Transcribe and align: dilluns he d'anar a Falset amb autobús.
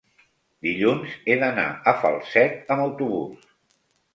dilluns 0.67 1.11
he 1.27 1.35
d'anar 1.45 1.67
a 1.91 1.95
Falset 2.05 2.75
amb 2.77 2.85
autobús. 2.87 3.49